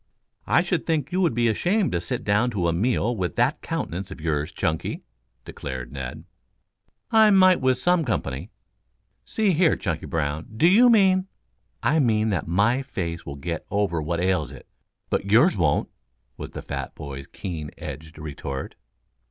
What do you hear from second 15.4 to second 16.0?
won't,"